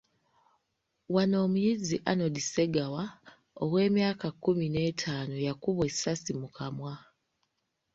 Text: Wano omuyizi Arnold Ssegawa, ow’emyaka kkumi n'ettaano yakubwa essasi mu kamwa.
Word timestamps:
Wano 1.15 1.35
omuyizi 1.45 1.95
Arnold 2.09 2.35
Ssegawa, 2.43 3.03
ow’emyaka 3.63 4.27
kkumi 4.33 4.65
n'ettaano 4.69 5.35
yakubwa 5.47 5.83
essasi 5.91 6.31
mu 6.39 6.47
kamwa. 6.55 6.93